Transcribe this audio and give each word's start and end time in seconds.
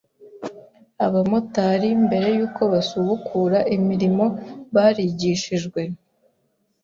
Abamotari 1.05 1.89
mbere 2.05 2.27
y’uko 2.37 2.61
basubukura 2.73 3.59
imirimo 3.77 4.25
barigishijwe 4.73 5.81